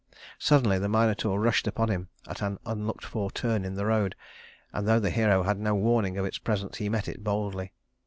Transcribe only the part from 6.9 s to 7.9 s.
it boldly.